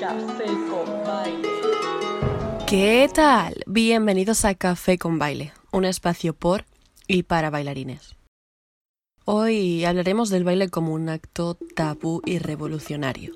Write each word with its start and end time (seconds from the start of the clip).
Café 0.00 0.46
con 0.68 1.04
baile. 1.06 1.48
¿Qué 2.66 3.08
tal? 3.14 3.54
Bienvenidos 3.68 4.44
a 4.44 4.56
Café 4.56 4.98
con 4.98 5.20
baile, 5.20 5.52
un 5.70 5.84
espacio 5.84 6.34
por 6.34 6.64
y 7.06 7.22
para 7.22 7.50
bailarines. 7.50 8.16
Hoy 9.26 9.84
hablaremos 9.84 10.28
del 10.28 10.42
baile 10.42 10.70
como 10.70 10.92
un 10.92 11.08
acto 11.08 11.56
tabú 11.76 12.20
y 12.26 12.38
revolucionario. 12.38 13.34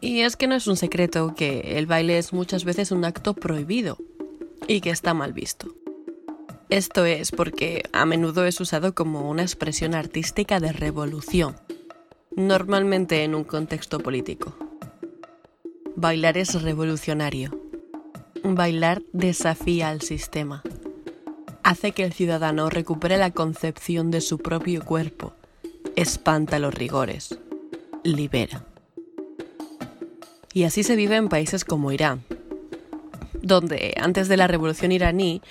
Y 0.00 0.20
es 0.20 0.36
que 0.36 0.46
no 0.46 0.54
es 0.54 0.68
un 0.68 0.76
secreto 0.76 1.34
que 1.34 1.76
el 1.76 1.86
baile 1.86 2.18
es 2.18 2.32
muchas 2.32 2.64
veces 2.64 2.92
un 2.92 3.04
acto 3.04 3.34
prohibido 3.34 3.98
y 4.68 4.80
que 4.80 4.90
está 4.90 5.12
mal 5.12 5.32
visto. 5.32 5.81
Esto 6.72 7.04
es 7.04 7.32
porque 7.32 7.82
a 7.92 8.06
menudo 8.06 8.46
es 8.46 8.58
usado 8.58 8.94
como 8.94 9.28
una 9.28 9.42
expresión 9.42 9.94
artística 9.94 10.58
de 10.58 10.72
revolución, 10.72 11.54
normalmente 12.34 13.24
en 13.24 13.34
un 13.34 13.44
contexto 13.44 13.98
político. 13.98 14.56
Bailar 15.96 16.38
es 16.38 16.62
revolucionario. 16.62 17.60
Bailar 18.42 19.02
desafía 19.12 19.90
al 19.90 20.00
sistema. 20.00 20.62
Hace 21.62 21.92
que 21.92 22.04
el 22.04 22.14
ciudadano 22.14 22.70
recupere 22.70 23.18
la 23.18 23.32
concepción 23.32 24.10
de 24.10 24.22
su 24.22 24.38
propio 24.38 24.82
cuerpo, 24.82 25.34
espanta 25.94 26.58
los 26.58 26.72
rigores, 26.72 27.38
libera. 28.02 28.64
Y 30.54 30.62
así 30.62 30.84
se 30.84 30.96
vive 30.96 31.16
en 31.16 31.28
países 31.28 31.66
como 31.66 31.92
Irán, 31.92 32.24
donde 33.42 33.92
antes 34.00 34.28
de 34.28 34.38
la 34.38 34.46
revolución 34.46 34.90
iraní 34.90 35.42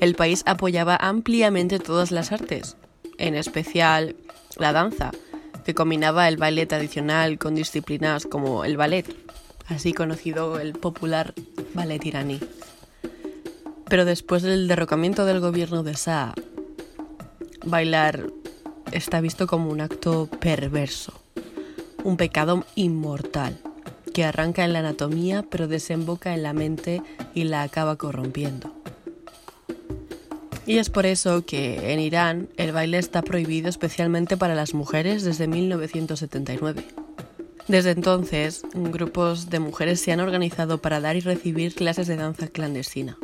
el 0.00 0.14
país 0.14 0.42
apoyaba 0.46 0.96
ampliamente 0.96 1.78
todas 1.78 2.10
las 2.10 2.32
artes, 2.32 2.76
en 3.18 3.34
especial 3.34 4.16
la 4.58 4.72
danza, 4.72 5.10
que 5.64 5.74
combinaba 5.74 6.26
el 6.26 6.38
baile 6.38 6.66
tradicional 6.66 7.38
con 7.38 7.54
disciplinas 7.54 8.26
como 8.26 8.64
el 8.64 8.78
ballet, 8.78 9.06
así 9.68 9.92
conocido 9.92 10.58
el 10.58 10.72
popular 10.72 11.34
ballet 11.74 12.04
iraní. 12.04 12.40
Pero 13.88 14.06
después 14.06 14.42
del 14.42 14.68
derrocamiento 14.68 15.26
del 15.26 15.40
gobierno 15.40 15.82
de 15.82 15.92
Shah, 15.92 16.32
bailar 17.66 18.30
está 18.92 19.20
visto 19.20 19.46
como 19.46 19.70
un 19.70 19.82
acto 19.82 20.28
perverso, 20.40 21.12
un 22.04 22.16
pecado 22.16 22.64
inmortal 22.74 23.60
que 24.14 24.24
arranca 24.24 24.64
en 24.64 24.72
la 24.72 24.78
anatomía 24.80 25.44
pero 25.48 25.68
desemboca 25.68 26.34
en 26.34 26.42
la 26.42 26.52
mente 26.52 27.02
y 27.34 27.44
la 27.44 27.62
acaba 27.62 27.96
corrompiendo. 27.96 28.79
Y 30.66 30.78
es 30.78 30.90
por 30.90 31.06
eso 31.06 31.44
que 31.44 31.92
en 31.92 32.00
Irán 32.00 32.48
el 32.56 32.72
baile 32.72 32.98
está 32.98 33.22
prohibido 33.22 33.68
especialmente 33.68 34.36
para 34.36 34.54
las 34.54 34.74
mujeres 34.74 35.24
desde 35.24 35.48
1979. 35.48 36.84
Desde 37.66 37.90
entonces, 37.90 38.62
grupos 38.74 39.48
de 39.48 39.60
mujeres 39.60 40.00
se 40.00 40.12
han 40.12 40.20
organizado 40.20 40.78
para 40.78 41.00
dar 41.00 41.16
y 41.16 41.20
recibir 41.20 41.74
clases 41.74 42.06
de 42.08 42.16
danza 42.16 42.48
clandestina. 42.48 43.16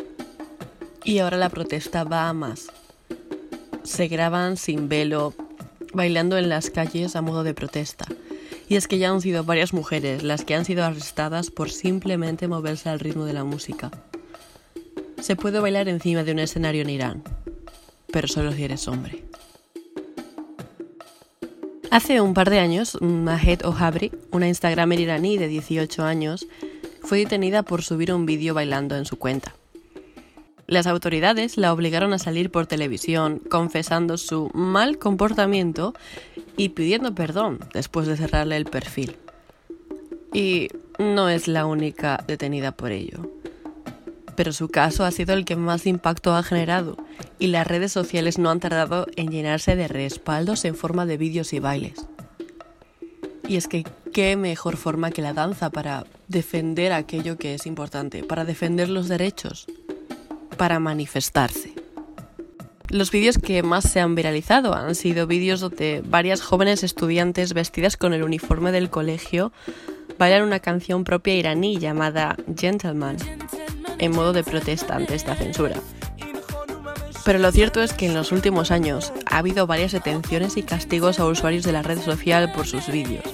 Y 1.05 1.19
ahora 1.19 1.37
la 1.37 1.51
protesta 1.51 2.05
va 2.05 2.29
a 2.29 2.33
más. 2.33 2.69
Se 3.83 4.09
graban 4.09 4.57
sin 4.57 4.89
velo, 4.89 5.35
bailando 5.93 6.39
en 6.39 6.49
las 6.49 6.71
calles 6.71 7.17
a 7.17 7.23
modo 7.23 7.45
de 7.45 7.55
protesta, 7.55 8.07
y 8.69 8.77
es 8.77 8.89
que 8.89 8.99
ya 8.99 9.11
han 9.11 9.21
sido 9.21 9.45
varias 9.45 9.73
mujeres 9.73 10.23
las 10.23 10.45
que 10.45 10.55
han 10.55 10.65
sido 10.65 10.85
arrestadas 10.85 11.51
por 11.51 11.71
simplemente 11.71 12.49
moverse 12.49 12.89
al 12.89 13.01
ritmo 13.01 13.25
de 13.25 13.33
la 13.33 13.45
música. 13.45 13.91
Se 15.21 15.37
puede 15.37 15.61
bailar 15.61 15.89
encima 15.89 16.25
de 16.25 16.33
un 16.33 16.39
escenario 16.39 16.83
en 16.83 16.91
Irán, 16.91 17.23
pero 18.13 18.29
solo 18.29 18.53
si 18.53 18.65
eres 18.65 18.87
hombre. 18.89 19.25
Hace 21.91 22.21
un 22.21 22.35
par 22.35 22.51
de 22.51 22.59
años, 22.59 22.99
Mahed 23.01 23.65
Ohabri, 23.65 24.13
una 24.31 24.49
Instagramer 24.49 25.01
iraní 25.01 25.39
de 25.39 25.49
18 25.49 26.05
años, 26.05 26.47
fue 27.01 27.19
detenida 27.19 27.63
por 27.63 27.83
subir 27.83 28.13
un 28.13 28.27
vídeo 28.27 28.53
bailando 28.53 28.97
en 28.97 29.05
su 29.05 29.19
cuenta. 29.19 29.55
Las 30.67 30.89
autoridades 30.89 31.57
la 31.57 31.73
obligaron 31.73 32.13
a 32.13 32.19
salir 32.19 32.51
por 32.51 32.67
televisión 32.67 33.41
confesando 33.49 34.19
su 34.19 34.51
mal 34.53 34.99
comportamiento 34.99 35.95
y 36.57 36.71
pidiendo 36.71 37.15
perdón 37.15 37.61
después 37.73 38.09
de 38.09 38.17
cerrarle 38.17 38.57
el 38.57 38.65
perfil. 38.65 39.17
Y 40.33 40.69
no 40.99 41.29
es 41.29 41.47
la 41.47 41.67
única 41.67 42.25
detenida 42.27 42.73
por 42.73 42.91
ello. 42.91 43.31
Pero 44.37 44.53
su 44.53 44.69
caso 44.69 45.05
ha 45.05 45.11
sido 45.11 45.35
el 45.35 45.45
que 45.45 45.57
más 45.57 45.87
impacto 45.87 46.35
ha 46.35 46.43
generado 46.43 46.97
y 47.39 47.49
las 47.49 47.67
redes 47.67 47.93
sociales 47.93 48.39
no 48.39 48.51
han 48.51 48.61
tardado 48.61 49.07
en 49.17 49.31
llenarse 49.31 49.77
de 49.77 49.89
respaldos 49.89 50.65
en 50.65 50.75
forma 50.75 51.07
de 51.07 51.17
vídeos 51.17 51.53
y 51.53 51.59
bailes. 51.59 52.07
Y 53.49 53.57
es 53.57 53.69
que 53.69 53.85
qué 54.13 54.37
mejor 54.37 54.77
forma 54.77 55.11
que 55.11 55.23
la 55.23 55.33
danza 55.33 55.71
para 55.71 56.05
defender 56.29 56.93
aquello 56.93 57.39
que 57.39 57.55
es 57.55 57.67
importante, 57.67 58.25
para 58.25 58.45
defender 58.45 58.89
los 58.89 59.09
derechos 59.09 59.67
para 60.57 60.81
manifestarse. 60.81 61.75
Los 62.89 63.11
vídeos 63.11 63.39
que 63.39 63.63
más 63.63 63.85
se 63.85 64.01
han 64.01 64.15
viralizado 64.15 64.75
han 64.75 64.95
sido 64.95 65.27
vídeos 65.27 65.61
donde 65.61 66.03
varias 66.07 66.41
jóvenes 66.41 66.85
estudiantes 66.85 67.53
vestidas 67.53 67.97
con 67.97 68.13
el 68.13 68.23
uniforme 68.23 68.73
del 68.73 68.91
colegio 68.91 69.53
bailan 70.19 70.43
una 70.43 70.61
canción 70.61 71.05
propia 71.05 71.35
iraní 71.35 71.79
llamada 71.79 72.37
Gentleman, 72.57 73.17
en 73.99 74.13
modo 74.13 74.33
de 74.33 74.45
protesta 74.45 74.97
ante 74.97 75.15
esta 75.15 75.35
censura. 75.35 75.77
Pero 77.25 77.41
lo 77.41 77.51
cierto 77.51 77.83
es 77.83 77.93
que 77.93 78.07
en 78.07 78.15
los 78.15 78.31
últimos 78.31 78.71
años 78.71 79.13
ha 79.27 79.39
habido 79.39 79.67
varias 79.67 79.93
detenciones 79.93 80.57
y 80.57 80.63
castigos 80.63 81.19
a 81.19 81.27
usuarios 81.27 81.65
de 81.65 81.73
la 81.73 81.83
red 81.83 82.01
social 82.01 82.53
por 82.53 82.67
sus 82.67 82.87
vídeos. 82.87 83.25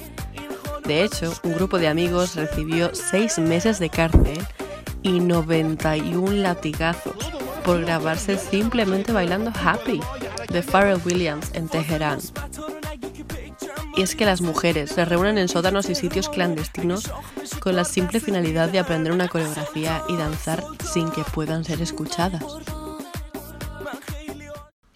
De 0.85 1.05
hecho, 1.05 1.33
un 1.45 1.53
grupo 1.53 1.79
de 1.79 1.89
amigos 1.89 2.35
recibió 2.35 2.95
seis 2.95 3.39
meses 3.39 3.79
de 3.79 3.91
cárcel 3.91 4.39
y 5.03 5.21
91 5.21 6.33
latigazos 6.33 7.31
por 7.65 7.83
grabarse 7.83 8.37
simplemente 8.37 9.13
bailando 9.13 9.53
Happy 9.55 10.01
de 10.51 10.63
Pharrell 10.63 11.01
Williams 11.05 11.51
en 11.55 11.69
Teherán. 11.69 12.19
Y 13.97 14.03
es 14.03 14.17
que 14.17 14.25
las 14.25 14.41
mujeres 14.41 14.91
se 14.91 15.05
reúnen 15.05 15.39
en 15.39 15.49
sótanos 15.49 15.91
y 15.91 15.95
sitios 15.95 16.29
clandestinos 16.29 17.11
con 17.61 17.77
la 17.77 17.85
simple 17.85 18.21
finalidad 18.21 18.71
de 18.71 18.79
aprender 18.79 19.13
una 19.13 19.29
coreografía 19.29 20.03
y 20.09 20.17
danzar 20.17 20.65
sin 20.85 21.11
que 21.11 21.23
puedan 21.25 21.65
ser 21.65 21.83
escuchadas. 21.83 22.45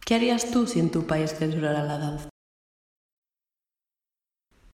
¿Qué 0.05 0.15
harías 0.15 0.51
tú 0.51 0.67
si 0.67 0.81
en 0.81 0.91
tu 0.91 1.07
país 1.07 1.35
censurara 1.35 1.83
la 1.83 1.99
danza? 1.99 2.29